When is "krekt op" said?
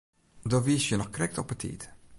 1.15-1.49